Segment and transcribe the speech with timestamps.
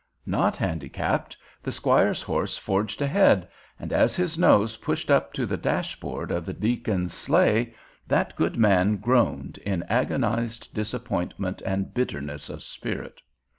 [0.25, 3.47] Not handicapped, the squire's horse forged ahead,
[3.79, 7.75] and as his nose pushed up to the dashboard of the deacon's sleigh,
[8.07, 13.21] that good man groaned in agonized disappointment and bitterness of spirit.